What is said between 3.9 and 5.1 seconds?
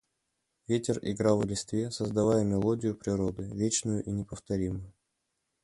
и неповторимую.